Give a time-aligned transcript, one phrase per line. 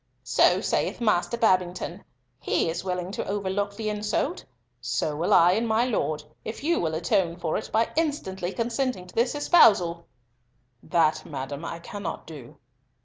[0.23, 2.03] "So saith Master Babington.
[2.39, 4.43] He is willing to overlook the insult,
[4.81, 9.05] so will I and my Lord, if you will atone for it by instantly consenting
[9.05, 10.07] to this espousal."
[10.81, 12.57] "That, madam, I cannot do."